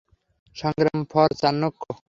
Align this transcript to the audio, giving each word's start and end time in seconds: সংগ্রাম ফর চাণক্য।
সংগ্রাম 0.55 0.99
ফর 1.11 1.29
চাণক্য। 1.41 1.83